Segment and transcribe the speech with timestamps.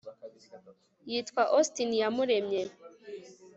[1.09, 2.61] Yitwa Augustin iyamuremye